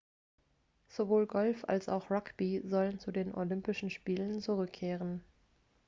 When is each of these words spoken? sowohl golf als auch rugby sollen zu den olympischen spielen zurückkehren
sowohl 0.87 1.27
golf 1.27 1.63
als 1.67 1.87
auch 1.87 2.09
rugby 2.09 2.63
sollen 2.65 2.97
zu 2.97 3.11
den 3.11 3.35
olympischen 3.35 3.91
spielen 3.91 4.41
zurückkehren 4.41 5.23